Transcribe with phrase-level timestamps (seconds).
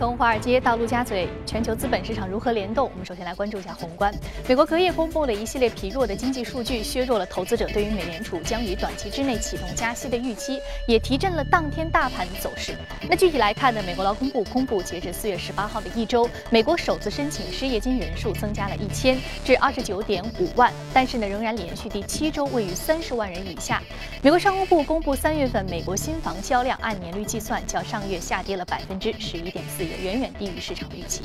[0.00, 2.88] 从华尔街到陆家嘴，全球资本市场如何联动？
[2.90, 4.10] 我们首先来关注一下宏观。
[4.48, 10.58] 美国隔夜公布了一系列疲弱的经济数据，削弱了投资者对于美联储将于短期之内启动加息的预期，
[10.88, 12.72] 也提振了当天大盘的走势。
[13.10, 13.82] 那具体来看呢？
[13.86, 23.82] 美国劳工部公布，截至四月十八号的一周，美国首次申请失业金人数增加了一千至二十九点五万，但是呢，仍然连续第七周位于三十万人以下。
[24.22, 29.89] 美国商务部公布，三月份美国新房销量按年率计算，较上月下跌了百分之十一点四。
[29.96, 31.22] 远远低于市场预期。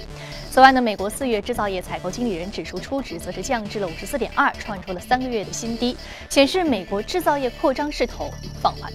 [0.50, 5.98] 此外呢，美国四月制造业采购经理人指数初值则是降至了五十四点二，创出了三个月的新低，
[6.30, 8.32] 显示美国制造业扩张势头
[8.62, 8.92] 放缓。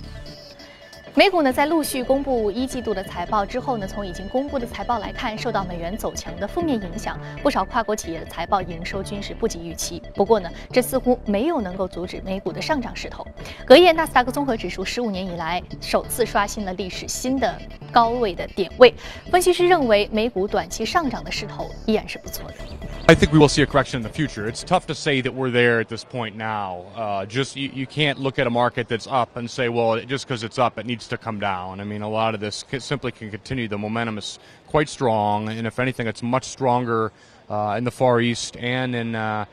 [1.16, 10.00] 美股呢，在陆续公布一季度的财报之后呢，从已经公布的财报来看，受到美元走强的负面影响，不少跨国企业的财报营收均是不及预期。
[10.14, 13.26] 不过呢，这似乎没有能够阻止美股的上涨势头。
[13.66, 18.94] 隔夜，纳斯达克综合指数十五年以来首次刷新了历史新的高位的点位。
[19.32, 22.54] 分析师认为，美股短期上涨的势头依然是不错的。
[23.10, 24.46] I think we will see a correction in the future.
[24.46, 26.84] It's tough to say that we're there at this point now.
[26.94, 30.28] Uh, just you, you, can't look at a market that's up and say, well, just
[30.28, 31.80] because it's up, it needs to come down.
[31.80, 33.66] I mean, a lot of this simply can continue.
[33.66, 34.38] The momentum is
[34.68, 37.10] quite strong, and if anything, it's much stronger
[37.48, 39.44] uh, in the Far East and in uh,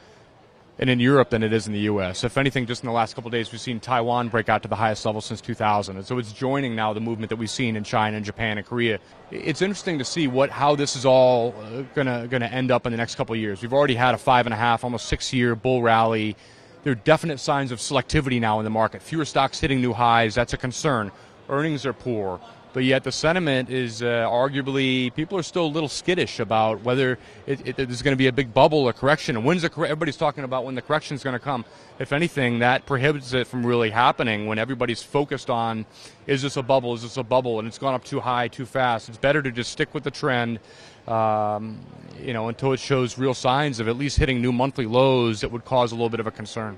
[0.80, 2.24] and in Europe than it is in the U.S.
[2.24, 4.76] If anything, just in the last couple days, we've seen Taiwan break out to the
[4.76, 7.84] highest level since 2000, and so it's joining now the movement that we've seen in
[7.84, 9.00] China and Japan and Korea.
[9.32, 12.92] It's interesting to see what how this is all uh, gonna gonna end up in
[12.92, 13.62] the next couple years.
[13.62, 16.36] We've already had a five and a half, almost six year bull rally.
[16.84, 19.02] There are definite signs of selectivity now in the market.
[19.02, 20.36] Fewer stocks hitting new highs.
[20.36, 21.12] That's a concern.
[21.50, 22.40] Earnings are poor
[22.77, 27.19] but yet the sentiment is uh, arguably people are still a little skittish about whether
[27.47, 29.37] it, it, there's going to be a big bubble or correction.
[29.37, 31.67] And when's the everybody's talking about when the correction is going to come.
[31.99, 35.85] If anything, that prohibits it from really happening when everybody's focused on
[36.27, 36.95] is this a bubble?
[36.95, 37.59] Is this a bubble?
[37.59, 39.09] And it's gone up too high, too fast.
[39.11, 40.59] It's better to just stick with the trend.
[41.07, 41.81] Um,
[42.23, 45.51] you know, until it shows real signs of at least hitting new monthly lows that
[45.51, 46.77] would cause a little bit of a concern.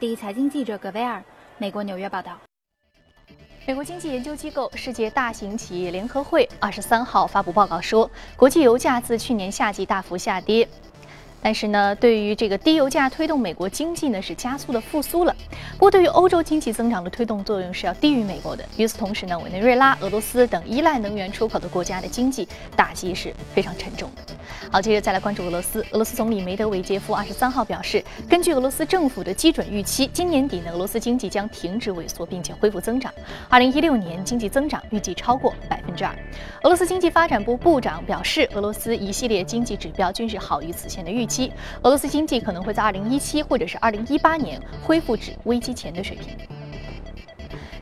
[0.00, 1.22] 第一财经记者葛维尔，
[1.58, 2.40] 美国纽约报道。
[3.65, 10.67] 美国经济研究机构世界大型企业联合会二十三号发布报告说，国际油价自去年夏季大幅下跌。
[11.41, 15.33] 但是呢，对于这个低油价推动美国经济呢是加速的复苏了。
[15.73, 18.67] 不过，对于欧洲经济增长的推动作用是要低于美国的。
[18.75, 22.45] 与此同时呢，委内瑞拉、俄罗斯等依赖能源出口的国家的经济
[22.75, 24.32] 打击是非常沉重的。
[24.71, 25.81] 好，接着再来关注俄罗斯。
[25.91, 33.13] 俄罗斯总理梅德韦杰夫二十三号表示，根据俄罗斯政府的基准预期，今年底呢，俄罗斯经济将停止萎缩，并且恢复增长。
[33.49, 36.11] 二零一六年经济增长预计超过百分之二。
[36.63, 41.51] 俄罗斯经济发展部部长表示，俄罗斯一系列经济指标均是好于此前的预期。
[41.83, 46.52] 俄罗斯经济可能会在二零一七或者是二零一八年恢复至危机前的水平。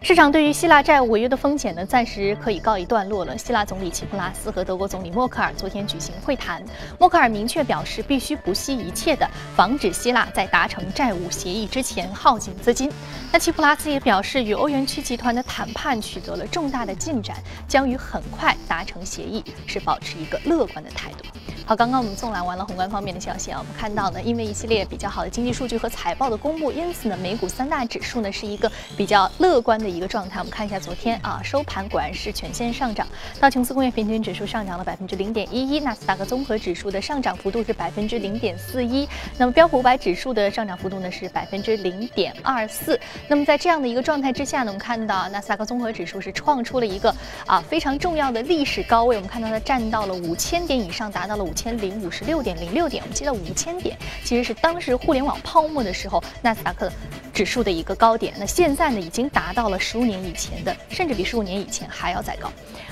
[0.03, 3.38] 市场对于希腊债务违约的风险呢，暂时可以告一段落了。
[3.38, 6.59] 希腊总理齐普拉斯和德国总理默克尔昨天举行会谈，
[6.97, 12.91] 默克尔明确表示必须不惜一切的防止希腊在达成债务协议之前耗尽资金。
[13.31, 17.38] 那齐普拉斯也表示，与欧元区集团的谈判取得了重大的进展，
[17.68, 21.25] 将于很快达成协议，是保持一个乐观的态度。
[21.66, 30.40] 好，刚刚我们纵览完了宏观方面的消息啊，我们看到呢，因为一系列比较好的经济数据和财报的公布，因此呢，美股三大指数呢是一个比较乐观的一个状态。
[30.40, 33.08] 我们看一下昨天啊，收盘果然是全线上涨，
[33.40, 39.08] 道琼斯工业平均指数上涨了百分之零点一一，纳斯达克综合指数的上涨幅度是百分之零点四一，
[39.38, 43.00] 那么标普五百指数的上涨幅度呢是百分之零点二四。
[43.28, 51.53] 那么在这样的一个状态之下呢，我们看到纳斯达克综合指数是创出了一个啊非常重要的历史高位，我们看到它站到了五千点以上，达到了五。
[51.62, 56.91] 千零五十六点零六点，我们记得五千点其实是当时互联网泡沫的时候纳斯达克
[57.31, 58.34] 指数的一个高点。
[58.39, 62.51] 那现在呢，已经达到了十五年以前的，甚至比十五年以前还要再高。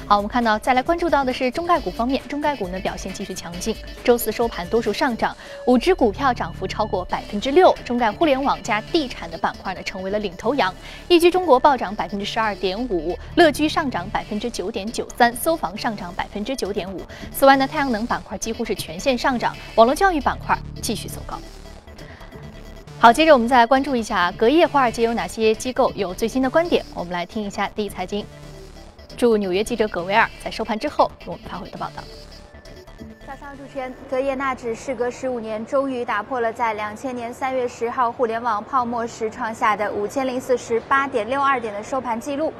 [0.09, 5.37] 好，我们看到再来关注到的是中概股方面，中概股呢表现继续强劲，周四收盘多数上涨，
[5.67, 7.71] 五只股票涨幅超过百分之六。
[7.85, 10.73] 中概互联网加地产的板块呢成为了领头羊，
[11.07, 17.03] 易居中国暴涨百分之十二点五，乐居上涨百分之九点九三，搜房上涨百分之九点五。
[17.31, 18.65] 此外呢，太阳能板块几乎。
[18.65, 21.39] 是全线上涨，网络教育板块继续走高。
[22.99, 26.85] 好，接着我们再来关注一下隔夜华尔街有哪些机构有最新的观点。
[26.93, 28.23] 我们来听一下第一财经
[29.19, 32.01] 驻纽约记者葛维尔在收盘之后给我们发回的报道。
[33.27, 42.53] 早上主持人，隔夜纳指事隔十五年终于打破了在两千年三月十号互联网泡沫时创下的五千零四十八点六二点的收盘记录。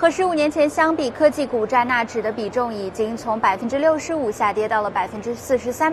[0.00, 5.92] 和十五年前相比，科技股占纳指的比重已经从百分之六十五下跌到了百分之四十三。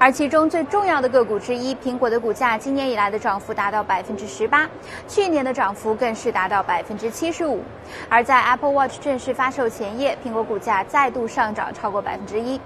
[0.00, 4.68] 而其中最重要的个股之一，苹果的股价今年以来的涨幅达到百分之十八，
[5.06, 7.62] 去年的涨幅更是达到百分之七十五。
[8.08, 12.60] 而在 Apple Watch 正式发售前夜，苹果股价再度上涨超过百分之一。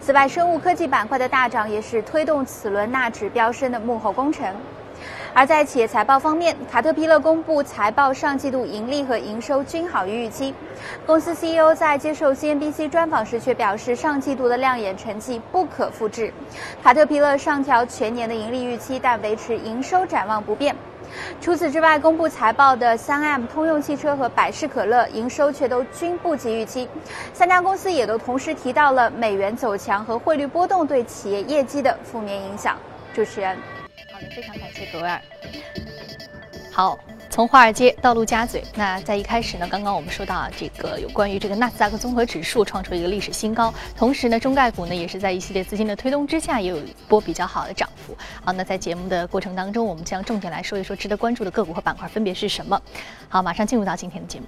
[0.00, 4.52] 此外，生物科技板块的大涨也是推动此轮纳指飙升的幕后功臣。
[5.34, 10.52] 而在企业财报方面，卡特彼勒公布财报上季度盈利和营收均好于预期。
[11.06, 16.32] 公司 CEO 在接受 CNBC 专访时却表示，上季度的亮眼成绩不可复制。
[16.82, 20.74] 卡特彼勒上调全年的盈利预期，但维持营收展望不变。
[21.40, 26.88] 除此之外，公布财报的三 M、通用汽车和百事可乐营收却都均不及预期。
[27.32, 32.76] 三家公司也都同时提到了美元走强和汇率波动对企业业绩的负面影响。
[33.14, 33.56] 主持人，
[34.34, 35.20] 非常感谢格威尔。
[36.70, 36.96] 好，
[37.28, 48.16] 从华尔街到陆家嘴，那在一开始呢，刚刚我们说到，这个有关于这个纳斯达克综合指数创出一个历史新高，同时呢，中概股呢也是在一系列资金的推动之下，也有一波比较好的涨幅。
[48.44, 52.80] 好，那在节目的过程当中，我们将重点来说一说值得关注的个股和板块分别是什么。
[53.28, 54.46] 好，马上进入到今天的节目。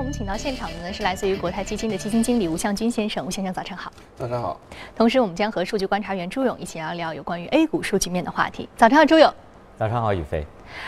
[0.00, 3.92] 我们请到现场的呢是来自于国泰基金的基金经理吴向军先生，吴先生早上好。
[4.16, 4.58] 早上好，
[4.96, 8.66] 同时，我们将和数据观察员朱勇一起聊聊有关于 A 股数据面的话题。
[8.78, 9.30] 早上好，朱勇。
[9.78, 10.46] 早上好，宇飞。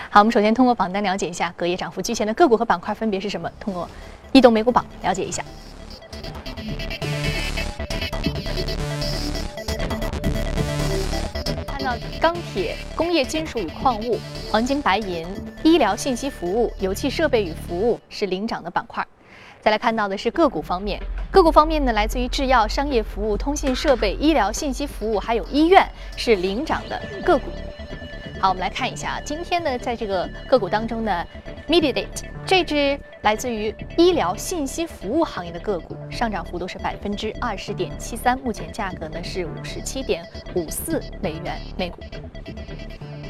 [0.08, 3.50] 好，我们首先通过榜单了解一下隔夜涨幅居前的个股和板块分别是什么。
[3.60, 3.86] 通过
[4.32, 5.44] 异动美股榜了解一下。
[12.20, 14.18] 钢铁、工业金属与矿物、
[14.50, 15.26] 黄金、白银、
[15.62, 19.06] 医疗信息服务、油气设备与服务是领涨的板块。
[19.60, 21.00] 再来看到的是个股方面，
[21.30, 25.86] 个股方面呢，来自于制药、商业服务、通信设备、医疗信息服务，还有医院
[26.16, 27.44] 是领涨的个股。
[28.40, 31.24] 好，我们来看一下，今天呢，在这个个股当中呢
[31.68, 32.06] ，Mediate
[32.46, 40.24] 这只来自于医疗信息服务行业的个股，上涨幅度是百分之二十点七三，目前价格呢是五十七点
[40.54, 42.00] 五四美元每股。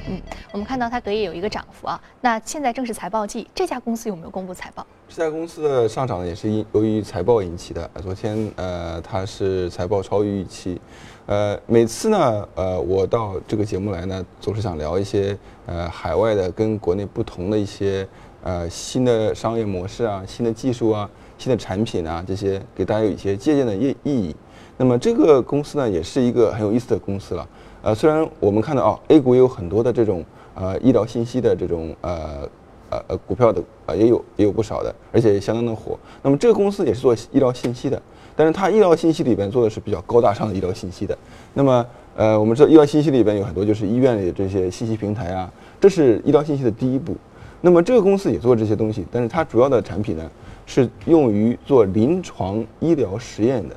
[0.08, 0.20] 嗯，
[0.50, 2.00] 我们看到它隔夜有一个涨幅啊。
[2.20, 4.84] 那现在正是财报季，这家公司有没有公布财报？
[5.08, 7.88] 这家公司的上涨呢，也是因由于财报引起的。
[8.02, 10.80] 昨天呃，它是财报超预期。
[11.26, 18.06] 呃，每次呢，呃，我到这个节目来呢，总是想聊一些呃海外的跟国内不同的一些
[18.42, 21.08] 呃新的商业模式啊、新的技术啊、
[21.38, 24.34] 新的产品啊这些，给大家有一些借鉴的意意义。
[24.76, 27.48] 那么这个公司呢，也是一个很有意思的公司了。
[27.82, 30.24] 呃，虽然我们看到啊，A 股也有很多的这种
[30.54, 32.48] 呃医疗信息的这种呃
[32.90, 35.96] 呃呃股票的啊，也有也有不少的，而且相当的火。
[36.20, 38.00] 那么这个公司也是做医疗信息的，
[38.34, 41.16] 但是它医疗信息里边做的是比较高大上的医疗信息的。
[41.54, 41.86] 那么
[42.16, 45.50] 呃，我们知道医疗信息里边有很多就是医院里的这些信息平台啊，
[45.80, 47.16] 这是医疗信息的第一步。
[47.60, 50.30] 那么这个公司也做这些东西，但是它主要的产品呢
[50.66, 53.76] 是用于做临床医疗实验的。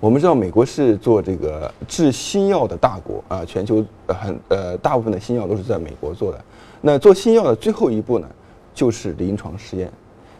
[0.00, 6.44] 我们知道美国是做这个治新药的大国啊，全球很呃大部分的新药都是在美国做的。
[6.80, 8.26] 那做新药的最后一步呢，
[8.74, 9.90] 就是临床实验。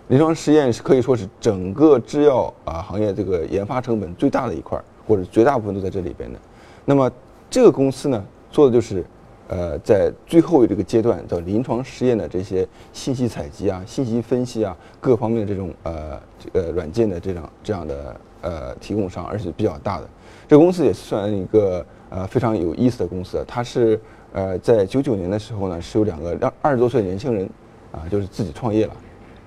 [0.08, 6.38] 临床实验是可以说是整个制药啊行业这个研发成本最大的一块，或者绝大部分都在这里边的。
[6.84, 7.10] 那么
[7.48, 9.04] 这个公司呢，做的就是
[9.48, 18.16] 呃在最后这个阶段叫临床实验的这些信息采集啊、信息分析啊各方面的这种呃这个软件的这样这样的。
[18.44, 20.06] 呃，提供商，而且比较大的，
[20.46, 23.42] 这个公司也算一个呃非常有意思的公司。
[23.48, 23.98] 它是
[24.34, 27.48] 呃在九九年的时候呢，是有两个二二十多岁的年轻人，
[27.90, 28.92] 啊，就是自己创业了，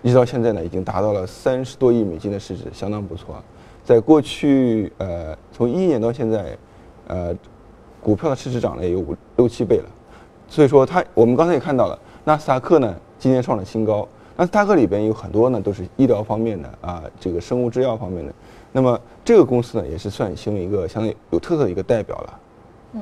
[0.01, 3.35] 一直到现在呢，已经达到了三十多亿美金的市值，相当不错。
[3.83, 6.57] 在过去呃从一一年到现在，
[7.07, 7.35] 呃
[8.01, 9.85] 股票的市值涨了也有五六七倍了。
[10.47, 18.33] 所以说它，我们刚才也看到了，纳斯达克呢今年创了新高，纳斯达克里边有很多呢都是医疗方面的啊，这个生物制药方面的。
[18.71, 22.39] 那么这个公司呢，也是算形成一个相当有特色的一个代表了。
[22.93, 23.01] 嗯，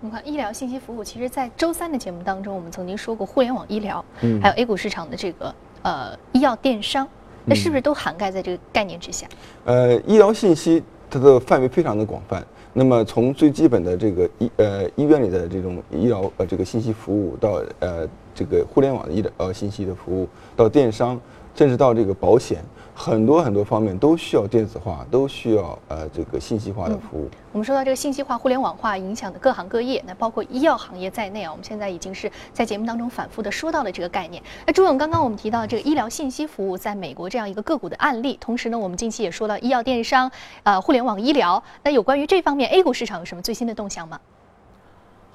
[0.00, 5.54] 我们看医疗信息服务，其实，在周三的节目当中，我们曾经说过互联网医疗，嗯，还有 A 股市场的这个
[5.86, 7.06] 呃医药电商，
[7.44, 9.24] 那是不是都涵盖在这个概念之下？
[9.64, 12.44] 呃，医疗信息它的范围非常的广泛。
[12.72, 21.18] 那么从最基本的这个医呃医院里的这种医疗呃这个信息服务，到呃这个互联网的医疗呃信息的服务，到电商，
[21.54, 22.58] 甚至到这个保险。
[22.98, 27.28] 很多很多方面都需要电子化，都需要呃这个信息化的服务。
[27.52, 34.42] 我们说到这个信息化、互联网化影响的各行各业，那包括医药行业在内啊，我们现在已经是在节目当中反复的说到了这个概念。
[34.66, 40.30] 那朱勇，刚刚我们提到这个医疗信息服务在美国这样一个个股的案例，同时呢，我们近期也说到医药电商，
[40.62, 41.62] 呃，互联网医疗。
[41.82, 44.18] 那有关于这方面，A 股市场有什么最新的动向吗？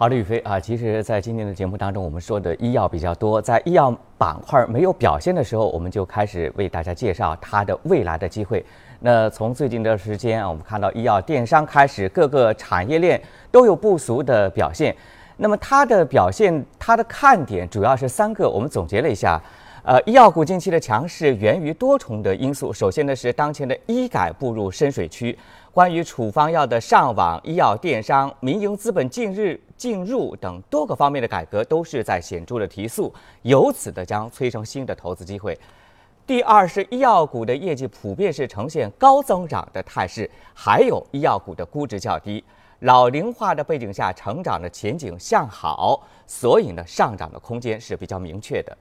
[0.02, 8.66] 好的，宇飞啊，其实，在今天的节目当中，我们说的医药比较多，在医药板块没有表现的时候，我们就开始为大家介绍它的未来的机会。
[9.00, 14.96] 那从最近的时间啊，我们看到医药电商开始，各个产业链都有不俗的表现。
[15.38, 19.40] 那么它的表现，它的看点主要是三个，我们总结了一下。
[19.84, 22.72] 呃，医药股近期的强势源于多重的因素。
[22.72, 25.36] 首先呢，是当前的医改步入深水区，
[25.74, 33.14] 关于处方药的上网、医药电商、民营资本进入进入等多个方面的改革，都是在显著的提速，
[33.44, 35.58] 由此的将催生新的投资机会。
[36.28, 42.44] 第二是医药股的业绩普遍是呈现高增长的态势，还有医药股的估值较低，
[42.80, 48.78] 老龄化的背景下，成长的前景向好，所以呢，上涨的空间是比较明确的。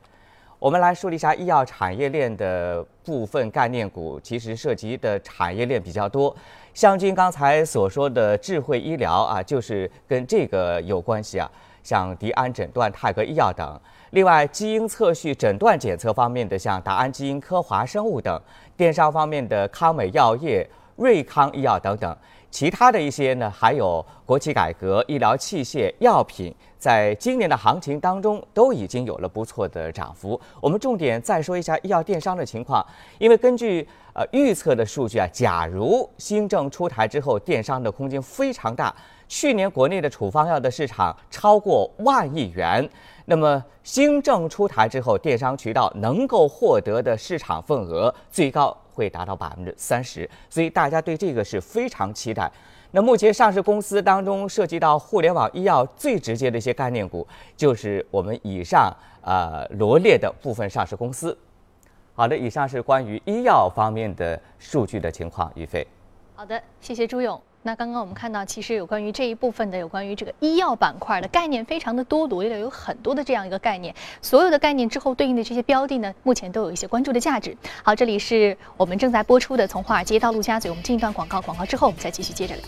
[0.60, 6.36] 我们来梳理一下医药产业链的部分概念股，其实涉及的产业链比较多。
[6.74, 11.50] 像君刚才所说的智慧医疗啊，就是跟这个有关系啊，
[11.82, 13.80] 像迪安诊断、泰格医药等。
[14.10, 18.38] 另外，基因测序、诊断检测方面的，像达安基因、科华生物等；
[18.76, 22.14] 电商方面的康美药业、瑞康医药等等。
[22.50, 30.38] 其他的一些呢，还有国企改革、医疗器械、药品，在今年的行情当中都已经有了不错的涨幅。
[30.60, 32.84] 我们重点再说一下医药电商的情况，
[33.18, 38.94] 因为根据呃预测的数据啊，假如新政出台之后，电商的空间非常大。
[39.28, 42.90] 去年国内的处方药的市场超过万亿元，
[43.26, 48.76] 那么新政出台之后，电商渠道能够获得的市场份额最高。
[49.00, 52.50] 会达到百分之三十，所以大家对这个是非常期待。
[52.90, 57.26] 那目前上市公司当中涉及到互联网医药最直接的一些概念股，
[57.56, 61.36] 就是我们以上呃罗列的部分上市公司。
[62.14, 65.86] 好的，以上是关于医药方面的数据的情况，于飞。
[66.34, 67.40] 好的，谢谢朱勇。
[67.62, 73.94] 那刚刚我们看到，其实有关于这一部分的有关于这个医药板块的概念非常的多，罗列了有很多的这样一个概念。
[74.22, 77.54] 所有的概念之后对应的这些标的呢，目前都有一些关注的价值。
[77.82, 82.64] 好，这里是我们正在播出的《从华尔街到陆家嘴》，我们进一段广告，广告之后我们再继续接着聊。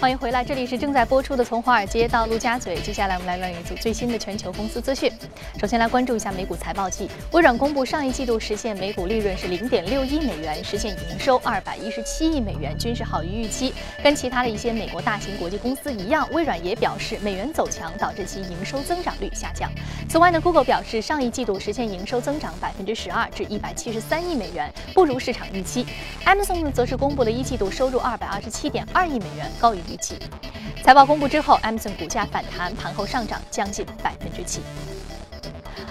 [0.00, 2.76] 欢迎回来，这里是正在播出的《从华尔街到陆家嘴》。
[2.82, 5.10] 接下来我们来了一组最新的全球公司资讯。
[5.58, 13.72] 首先来关注一下美股财报季，微软公布上一季度实现每股利润是零点六一美元，实现营收二百一十七亿美元，均是好于预期。
[14.02, 19.70] 跟其他的一些美国大型国际公司一样，微软也表示美元走强导致其营收增长率下降。
[20.08, 25.86] 此外呢，Google 表示上一季度实现营收增长百分之十二至一百七十三亿美元，不如市场预期。
[26.26, 30.82] Amazon 呢则是公布了一季度收入二百二十七点二亿美元，高于预。
[30.82, 34.60] 财报公布之后，Amazon 股价反弹，盘后上涨将近百分之七。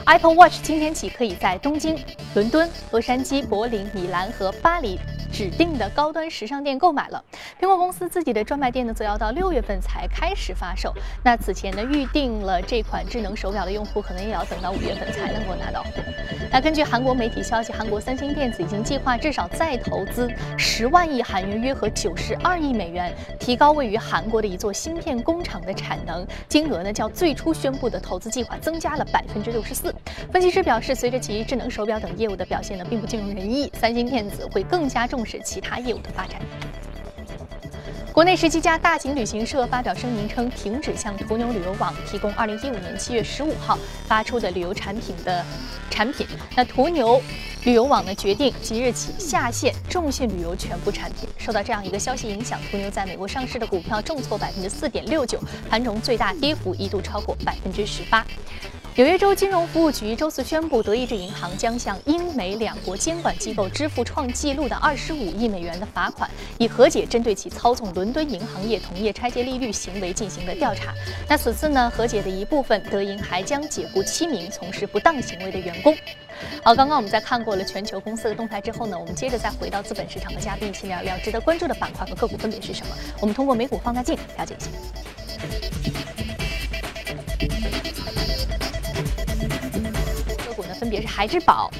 [0.06, 1.98] Apple Watch 今天起可以在东京、
[2.36, 5.00] 伦敦、洛杉矶、柏林、米兰和巴黎。
[5.34, 7.22] 指定的高端时尚店购买了，
[7.60, 10.94] 苹果公司自己的专卖店呢，则要到六月份才开始发售。
[11.24, 15.84] 那此前呢，预定了这款智能手表的用户，可能也要等到五月份才能够拿到。
[16.52, 26.24] 那根据韩国媒体消息，韩国三星电子已经计划至少再投资十万亿韩元，约合九十二亿美元，提高位于韩国的一座芯片工厂的产能。
[26.48, 29.92] 金额呢，较最初宣布的投资计划增加了百分之六十四。
[30.32, 35.23] 分析师表示，随着其智能手表等业务的表现呢，并不尽如人意，三星电子会更加重。
[35.26, 36.42] 是其他业务的发展。
[38.12, 43.76] 国内十七家大型旅行社发表声明称，停止向途牛旅游网提供二零一五年七月十五号
[44.06, 45.44] 发出的旅游产品的
[45.90, 46.28] 产品。
[46.56, 47.20] 那途牛
[47.64, 51.28] 旅游网呢，决定即日起下线众信旅游全部产品。
[51.40, 58.24] 受到这样一个消息影响，途牛在美国上市的股票重挫百分之四点六九，盘中最大跌幅一度超过百分之十八。
[58.96, 70.94] 纽约州金融服务局周四宣布，德意志银行将向英美两国监管机构支付创纪录的二十五亿美元的罚款，以和解针对其操纵伦敦银行业同业拆借利率行为进行的调查。
[71.28, 75.98] 那此次呢，和解的一部分，德银还将解雇七名从事不当行为的员工。
[76.64, 82.96] 好，刚刚我们在看过了全球公司的动态之后呢，我们接着再回到资本市场和嘉宾一起聊聊值得关注的板块和个股分别是什么。
[83.20, 84.60] 我们通过美股放大镜了解一
[85.90, 85.93] 下。
[90.94, 91.72] 也是孩之宝。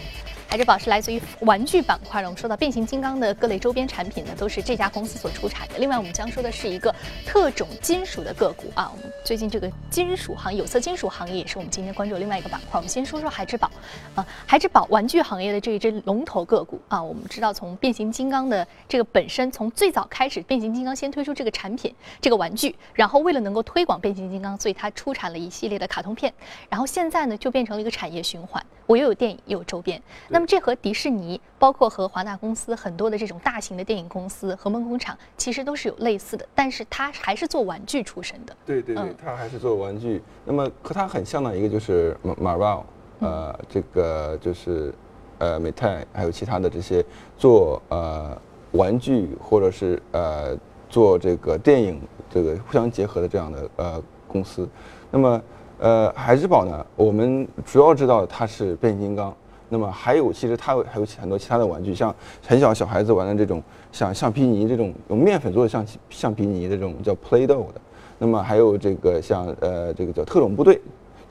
[0.54, 2.28] 海之宝是来自于玩具板块的。
[2.28, 5.80] 我们说到变形金刚的各类周边产品呢，都是这家公司所出产的。
[5.80, 6.94] 另外，我们将说的是一个
[7.26, 8.92] 特种金属的个股啊。
[8.96, 12.80] 我们最近这个金属行业、有色金属行业也是我们今天关注的另外一个板块。
[12.80, 13.72] 我们先说说海之宝
[14.14, 17.02] 啊，海之宝玩具行业的这一只龙头个股啊。
[17.02, 21.92] 我们知道，从变形金刚的这个本身，从最早开始，变形金刚先推出这个产品、
[22.22, 26.32] 这个玩具，然后为了能够推广变形金刚，所以它出产了一系列的卡通片。
[26.70, 30.00] 然后现在呢，就变成了一个产业循环，我又有电影又有周边。
[30.28, 38.56] 那么这和迪士尼，包括和华纳公司很多的这种大型的电影公司、和梦工厂，其实都是有类似的，但是它还是做玩具出身的。
[38.66, 40.22] 对对对嗯，它还是做玩具。
[40.46, 42.84] 那么和它很像的一个就是马马尔
[43.20, 44.94] 呃，这个就是
[45.38, 47.04] 呃美泰，还有其他的这些
[47.38, 48.38] 做呃
[48.72, 50.58] 玩具或者是呃
[50.90, 54.68] 做这个电影这个互相结合的这样的呃公司。
[55.10, 55.42] 那么
[55.80, 59.34] 呃海之宝呢，我们主要知道它是变形金刚。
[59.74, 62.16] 那么还有，其实它有还有很多其他的玩具，像
[62.48, 63.62] 很小小孩子玩的这种，
[63.92, 67.82] 像橡皮泥这种用面粉做的橡橡皮泥的这种叫 Play-Doh 的。
[68.20, 70.80] 那么还有这个像呃这个叫特种部队，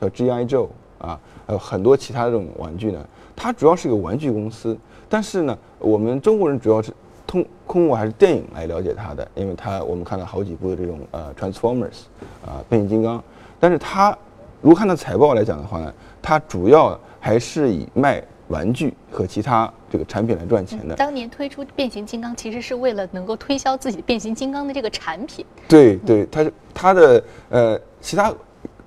[0.01, 0.43] 叫 G.I.
[0.43, 0.67] Joe
[0.99, 3.03] 啊，还有很多其他这种玩具呢。
[3.35, 6.91] 它主要是一个玩具公司，但是呢，我们中国人主要是
[7.25, 12.01] 通通过还是电影来了解它的，因为它我们看了好几部的这种呃 Transformers
[12.45, 13.23] 啊变形金刚，
[13.59, 14.15] 但是它
[14.61, 18.23] 如果看到财报来讲的话呢，它主要还是以卖
[18.53, 20.95] 玩具和其他这个产品来赚钱的。
[20.95, 25.43] 当年推出变形金刚，其实是为了能够推销自己变形金刚的这个产品。
[25.67, 28.31] 对对，它是它的呃，其他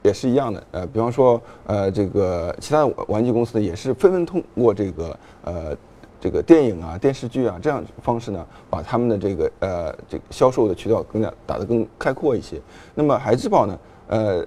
[0.03, 0.63] 也是一样的。
[0.71, 5.77] 呃，比方说呃，这个其他玩具公司呢，也是纷纷通过这个呃
[6.21, 12.61] 这个电影啊、电视剧啊这样方式呢，把他们的这个呃这个销售的渠道更加打得更开阔一些。
[12.95, 14.47] 那么海之宝呢，呃，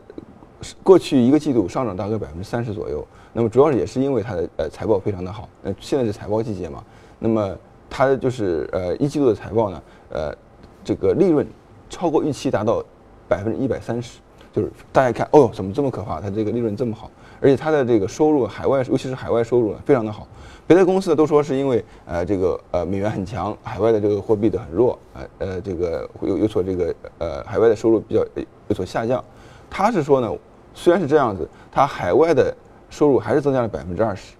[0.81, 3.05] 过去一个季度上涨大概百分之三十左右。
[3.33, 6.83] 那么主要也是因为它的呃财报非常的好，呃现在是财报季节嘛，
[7.19, 7.55] 那么
[7.89, 10.36] 它就是呃一季度的财报呢，呃
[10.83, 11.48] 这个利润
[11.89, 12.83] 超过预期达到
[13.27, 14.19] 百分之一百三十，
[14.51, 17.09] 就是大家看哦怎么这么可怕，它这个利润这么好，
[17.39, 20.27] 而且它的这个收入海外尤其是海外收入呢非常的好，
[20.65, 28.25] 别的公司都说是因为呃这个呃美元很强，海外的这个货币的很弱，呃呃这个有有所这个呃海外的收入比较
[28.67, 29.24] 有所下降，
[29.69, 30.31] 他是说呢
[30.74, 32.55] 虽然是这样子，它海外的
[32.89, 34.34] 收入还是增加了百分之二十，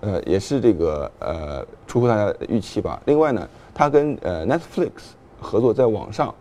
[0.00, 3.00] 呃，也是这个呃出乎大家的预期吧。
[3.06, 4.90] 另外呢，它跟呃 Netflix
[5.40, 6.34] 合作，在网上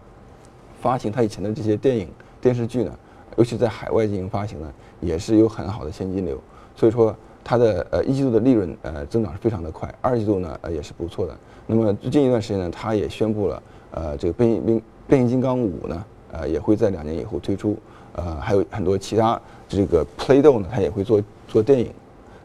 [0.81, 2.09] 发行它以前的这些电影
[2.41, 2.91] 电视剧呢，
[3.35, 6.39] 尤其在海外进行发行呢，也是有很好的现金流。
[6.75, 11.35] 所以说，它的呃一季度的利润呃增长是非常的快，二季度呢呃也是不错的。
[11.65, 17.77] 那么最近一段时间呢，它也宣布了呃这个变形变变形金刚五呢呃也会在两年以后推出，
[18.13, 19.39] 呃还有很多其他。
[19.67, 21.91] 这个 Play-Doh 呢，它也会做做电影。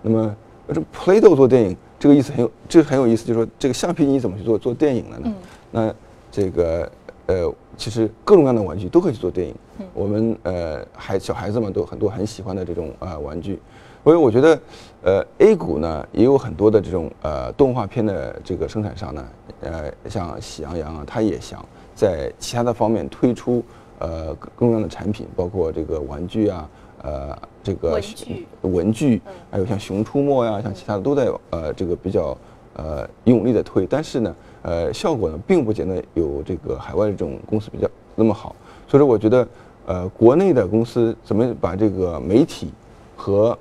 [0.03, 0.37] 那么
[0.73, 5.33] 这 Play-Doh 做电影，这个意思很有，这个很有意思，就是说这个橡皮泥怎么去做做电影了呢？
[5.71, 5.95] 那
[6.31, 6.91] 这个
[7.27, 9.55] 呃，其实各种各样的玩具都可以去做电影。
[9.95, 13.59] 我们呃孩小孩子们都很多很喜欢的这种呃玩具。
[14.03, 14.61] 所以我觉得
[15.03, 19.29] 呃 A 股呢也有很多的这种呃动画片的这个生产商呢，
[19.61, 23.63] 呃像喜羊羊啊，他也想在其他的方面推出
[24.01, 26.69] 呃各种各样的产品，包括这个玩具啊。
[27.03, 32.37] 呃，这个文具，文具，还有像《熊出没》呀，像其他的都在呃这个比较
[32.75, 38.55] 呃用力的推，但是呢，呃效果呢并不见得有这个海外这种公司比较那么好。
[38.87, 39.47] 所以说，我觉得
[39.87, 42.71] 呃国内的公司怎么把这个媒体
[43.17, 43.57] 和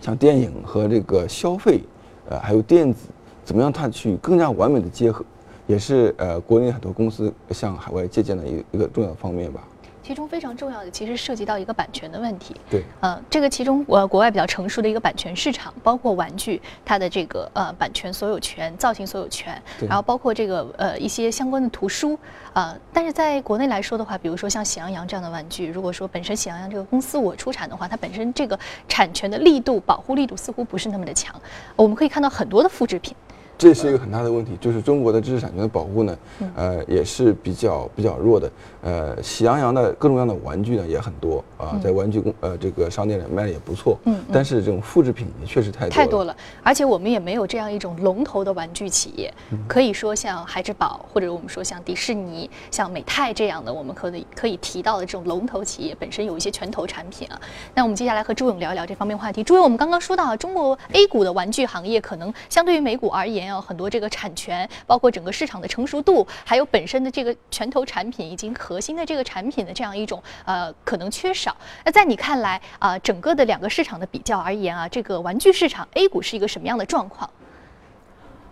[0.00, 1.80] 像电影和这个消费，
[2.28, 3.08] 呃还有电子，
[3.44, 5.24] 怎么样它去更加完美的结合，
[5.66, 9.66] 也是呃国内很多公司向海外借鉴的一一个重要方面吧。
[10.02, 12.56] 其中非常重要的，其实涉及到一个版权的问题。
[12.70, 22.18] 对，呃，这个其中呃国外比较成熟的一个版权市场，包括玩具它的这个呃版权所有权、造型所有权，然后包括这个呃一些相关的图书，
[22.52, 28.58] 呃，但是在国内来说的话，比如说像喜羊羊这样的玩具，如果说本身喜羊羊这个公司我出产的话，它本身这个
[28.88, 31.34] 产权的力度、保护力度似乎不是那么的强。
[31.76, 33.14] 我们可以看到很多的复制品。
[33.60, 36.18] 这是一个很大的问题，就是中国的知识产权的保护呢，
[36.56, 38.50] 呃，也是比较比较弱的。
[38.82, 43.98] 呃，喜羊羊的各种各样的玩具呢也很多啊，在玩具公呃这个商店里卖的也不错。
[44.04, 49.30] 嗯，但是这种复制品也确实太多太多了，而且我们也没有这样一种龙头的玩具企业，
[49.68, 57.38] 可以说像孩之宝，或者我们说像迪士尼、像美泰这样的，我们可以可以提到的这种龙头企业，本身有一些拳头产品啊。
[57.74, 59.44] 那我们接下来和朱勇聊一聊这方面话题。
[59.44, 63.49] 朱勇，我们刚刚说到中国 A 股的玩具行业，可能相对于美股而言。
[63.50, 71.56] 有很多这个产权，包括整个市场的成熟度，还有本身的这个拳头产品以及核心的这个产品的这样一种呃可能缺少。
[71.84, 77.28] 那在你看来啊，整个的两个市场的比较而言啊，这个玩具市场 A 股是一个什么样的状况？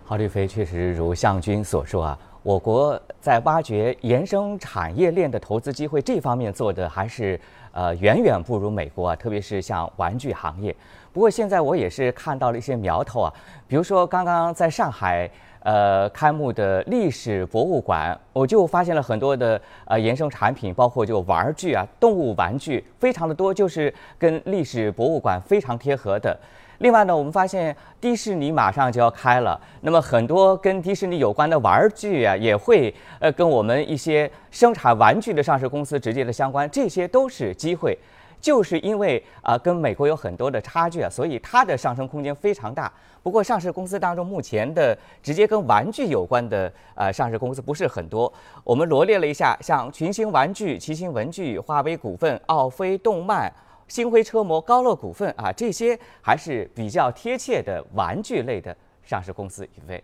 [0.05, 7.39] 郝丽飞确实如向军所说啊，我国在挖掘延伸产业链的投资机会这方面做的还是
[7.71, 10.75] 呃远远不如美国啊，特别是像玩具行业。
[11.11, 13.33] 不过现在我也是看到了一些苗头啊，
[13.67, 15.29] 比如说刚刚在上海，
[15.63, 26.37] 呃开幕的历史博物馆，我就发现了很多的呃衍生产品，包括就玩具啊、动物玩具，非常的多，就是跟历史博物馆非常贴合的。
[26.77, 37.97] 另外呢，我们发现迪士尼马上就要开了，那么很多跟迪士尼有关的玩具啊，也会呃跟我们一些生产玩具的上市公司直接的相关，这些都是机会。
[38.39, 42.91] 就是因为啊跟美国有很多的差距啊，所以它的上升空间非常大。
[43.21, 48.31] 不过上市公司当中，目前的直接跟玩具有关的呃上市公司不是很多。
[48.63, 53.51] 我们罗列了一下，像群星玩具、奇星文具、华为股份、奥飞动漫。
[53.87, 59.65] 星辉车模、高乐股份啊，这些还是比较贴切的玩具类的上市公司。
[59.65, 60.03] 一位，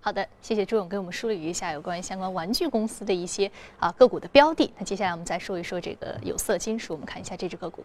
[0.00, 4.72] 好的，谢谢朱勇给我们梳理一下有关于相关玩具公司的一些啊个股的标的。
[4.78, 7.84] 那接下来我们再说一说这个有色金属，我们看一下这只个股。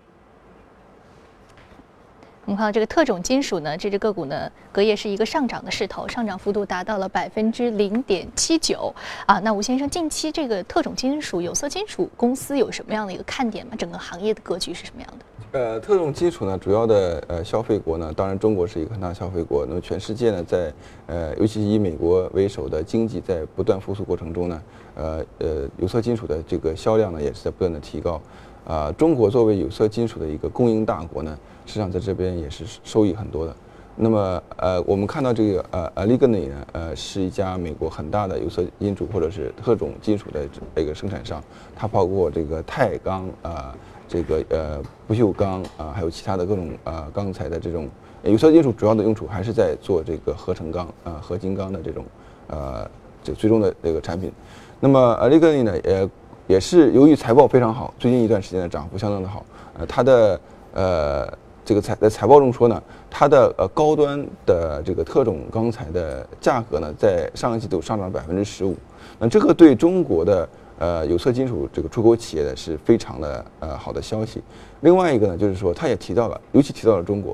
[2.46, 8.94] 我们看到这个特种金属呢，这只个股呢，隔夜是一个上涨的势头，上涨幅度达到了百分之零点七九
[9.26, 9.40] 啊。
[9.40, 13.74] 那吴先生，近期这个特种金属、有色金属公司有什么样的一个看点吗？
[13.78, 15.26] 整个行业的格局是什么样的？
[15.54, 19.64] 呃，特种金属呢，主要的呃消费国呢，当然中国是一个很大消费国。
[19.68, 20.74] 那么全世界呢，在
[21.06, 24.62] 呃，尤其是以美国为首的经济在不断复苏过程中呢，
[24.96, 28.20] 呃呃，有色金属的这个销量呢，也是在不断的提高。
[28.66, 31.38] 啊，中国作为有色金属的一个供应大国呢。
[31.68, 33.56] 实际上在这边也是收益很多的。
[33.96, 41.42] 那么，呃，我们看到这个呃 a l i g n y 呢，呃，是一家美国很大的有色金属或者是特种金属的这个生产商。
[41.76, 43.76] 它包括这个钛钢啊，
[44.14, 47.90] 这个呃不锈钢啊，还有其他的各种呃钢材的这种
[48.22, 48.72] 有色金属。
[48.72, 52.06] 主要的用处还是在做这个合成钢啊、合金钢的这种
[52.46, 52.88] 呃
[53.24, 54.32] 这最终的这个产品。
[54.80, 56.10] 那么 a l i g n y 呢，也
[56.46, 59.44] 也是由于财报非常好，最近一段时间的涨幅相当的好。
[59.80, 60.40] 呃，它的
[60.74, 61.34] 呃。
[61.66, 68.76] 这个财在财报中说呢，它的呃高端的这个特种钢材的价格呢，在上个季度上涨百分之十五。
[69.18, 70.46] 那这个对中国的
[70.84, 74.44] 呃有色金属这个出口企业呢是非常的呃好的消息。
[74.82, 77.34] 另外一个呢，就是说他也提到了，尤其提到了中国，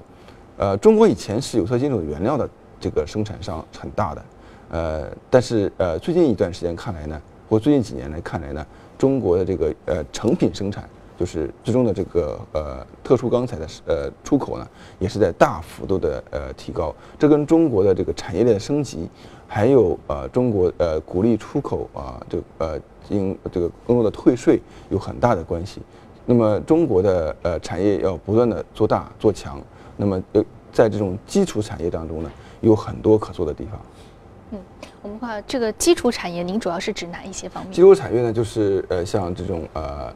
[0.58, 2.48] 呃，中国以前是有色金属原料的
[2.80, 4.26] 这个生产商很大的，
[4.70, 8.64] 呃，但是呃最近一段时间看来呢，或最近几年来看来呢，
[9.00, 10.88] 中国的这个呃成品生产。
[11.20, 14.66] 就是最终的这个呃特殊钢材的呃出口呢，
[15.00, 16.96] 也是在大幅度的呃提高。
[17.18, 19.10] 这跟中国的这个产业链升级，
[19.46, 25.82] 还有呃中国呃鼓励出口啊，这呃应这个更多的退税有很大的关系。
[26.26, 29.62] 那么中国的呃产业要不断的做大做强，
[29.98, 33.82] 那么呃在这种基础产业当中呢，有很多可做的地方。
[34.52, 34.60] 嗯，
[35.02, 37.74] 我们看这个基础产业，您主要是指哪一些方面？
[37.74, 40.13] 基础产业呢，就是呃像这种呃。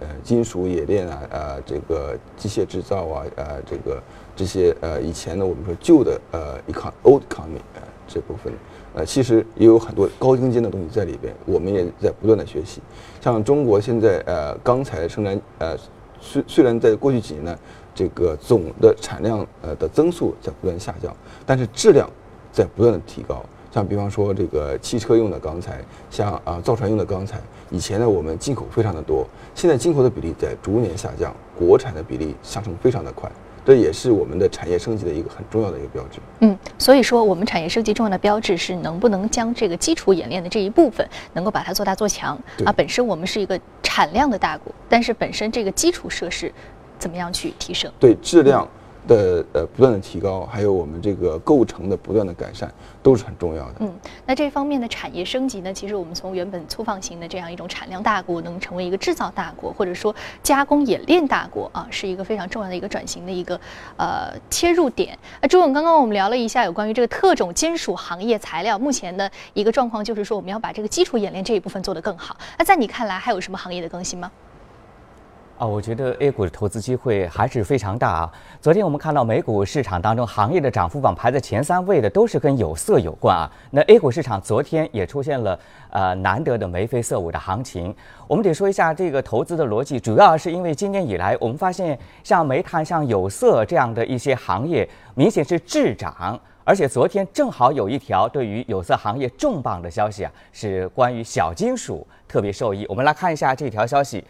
[0.00, 4.02] 呃，金属冶炼啊，呃，这个机械制造啊，呃，这个
[4.34, 8.52] 这些呃，以前呢，我们说旧的呃，econ old economy 呃这部分，
[8.94, 12.80] 呃，其实也有很多高精尖的东西在里边，我们也在不断的学习。
[13.20, 15.76] 像中国现在呃，钢材生产呃，
[16.20, 17.58] 虽虽然在过去几年呢，
[17.94, 21.14] 这个总的产量呃的增速在不断下降，
[21.46, 22.08] 但是质量
[22.52, 23.42] 在不断的提高。
[23.72, 33.32] 像比方说这个汽车用的钢材，像啊造船用的钢材，以前呢我们进口非常的多，现在进口的比例在逐年下降，国产的比例上升非常的快，
[33.64, 36.18] 这也是我们的产业升级的一个很重要的一个标志。
[36.40, 42.72] 嗯，所以说我们产业升级重要的标志是能不能将这个基础演练的这一部分能够把它做大做强啊。
[42.72, 46.52] 本身我们是一个产量的大国，但是本身这个基础设施
[46.98, 47.90] 怎么样去提升？
[48.00, 48.68] 对质量。
[49.06, 53.74] 的呃不断的提高，还有我们这个构成的不断的改善，都是很重要的。
[53.80, 53.92] 嗯，
[54.26, 55.72] 那这方面的产业升级呢？
[55.72, 63.60] 其实我们从原本粗放型的这样一种产量大国，能成为一个制造大国，或者说加工冶炼大国啊，是一个非常重要的一个转型的一个
[63.96, 65.18] 呃切入点。
[65.40, 72.36] 那朱总，刚刚我们聊了一下有关于这个特种金属行业材料，目前的一个状况就是说我们要把这个基础冶炼这一部分做得更好。
[72.58, 74.30] 那在你看来还有什么行业的更新吗？
[75.62, 78.32] 啊，我觉得 A 股的投资机会还是非常大啊。
[78.60, 83.48] 昨天我们看到美股市场当中行业的涨幅榜排在前三位的都是跟有色有关啊。
[83.70, 85.56] 那 A 股市场昨天也出现了
[85.90, 87.94] 呃难得的眉飞色舞的行情。
[88.26, 102.84] 我们得说一下这个投资的逻辑，主要是因为今年以来我们发现像煤炭、像有色这样的一些行业明显是滞涨，而且昨天正好有一条对于有色行业重磅的消息啊，是关于小金属特别受益。
[102.88, 104.24] 我们来看一下这条消息。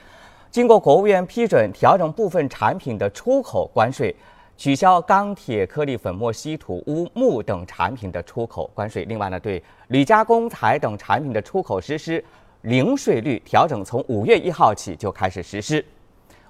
[0.53, 4.15] 经过国务院批准，调整部分产品的出口关税，
[4.55, 9.07] 取消钢铁颗粒粉末、稀土、钨、钼等产品的出口关税。
[9.07, 12.23] 另外呢，对铝加工材等产品的出口实施
[12.61, 15.83] 零税率调整，从五月一号起就开始实施。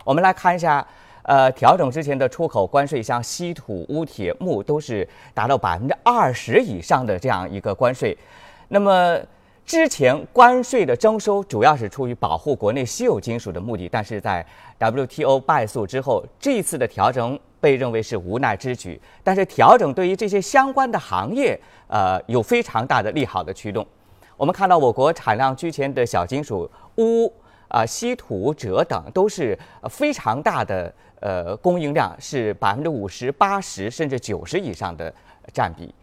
[0.05, 0.85] 我们来看一下，
[1.23, 8.19] 呃，调整之前的出口关税，像稀土、钨、铁、钼都是达到百分之二十以上的这样一个关税。
[8.67, 9.17] 那么
[9.73, 14.45] 之前关税的征收主要是出于保护国内稀有金属的目的，但是在
[14.79, 19.01] WTO 败诉之后，这一次的调整被认为是无奈之举。
[19.25, 23.87] 但是调整对于这些相关的行业，呃，有非常大的利好的驱动。
[24.37, 27.33] 我们看到我国产量居前的小金属钨。
[27.69, 29.59] 啊，稀土、锗等都是
[29.89, 35.11] 非常大的呃供应量，是百分之五十、八十甚至九十以上的
[35.55, 35.95] 占比。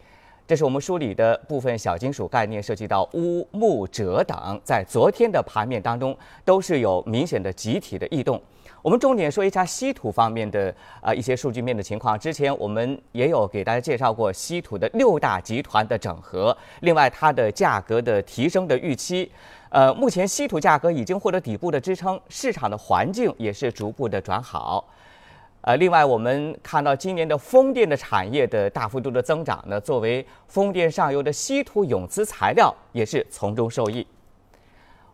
[0.50, 8.42] 这是我们梳理的部分小金属概念，涉及到钨、钼、锗等，在昨天的盘面当中都是有明显的集体的异动。
[8.82, 12.18] 我们重点说一下稀土方面的啊一些数据面的情况。
[12.18, 19.30] 之前我们也有给大家介绍过稀土的六大集团的整合，另外它的价格的提升的预期。
[19.68, 24.84] 呃，目前稀土价格已经获得底部的支撑，市场的环境也是逐步的转好。
[25.70, 34.04] 呃，另外我们看到今年的风电的产业的大幅度的增长呢，作为风电上游的稀土永磁材料也是从中受益。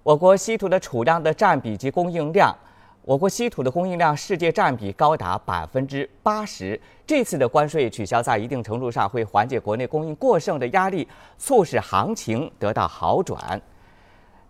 [0.02, 2.56] 我国稀土的储量的占比及供应量，
[3.02, 6.80] 我国稀土的供应量世界占比高达百分之八十。
[7.06, 13.60] 这次的关税取消，在一定程度上会缓解国内供应过剩的压力，促使行情得到好转。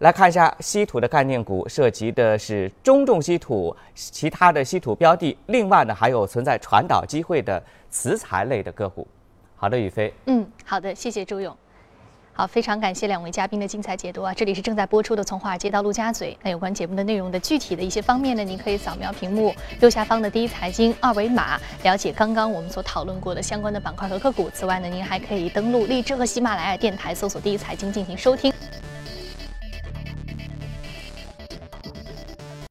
[0.01, 9.07] 来看一下稀土的概念股，涉及的是中重稀土、其他的稀土标的，另外呢还有存在传导机会的磁材类的个股。
[9.57, 10.13] 好的，宇飞。
[10.27, 11.57] 嗯，好的，谢谢朱勇。
[12.35, 14.35] 好，非常感谢两位嘉宾的精彩解读啊！
[14.35, 16.33] 这里是正在播出的《从华尔街到陆家嘴》。
[16.43, 24.51] 那有关节目的内容的具体的一些方面呢，您可以扫描屏幕右下方的第一财经二维码，了解刚刚我们所讨论过的相关的板块和个股。
[24.51, 28.53] 此外呢，您还可以登录荔枝和喜马拉雅电台，搜索“第一财经”进行收听。